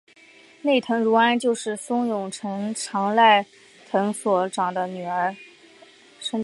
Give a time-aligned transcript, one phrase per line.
[0.63, 2.63] 内藤如安就是松永长
[3.15, 3.51] 赖与内
[3.91, 5.35] 藤国贞的女儿
[6.19, 6.39] 所生的儿子。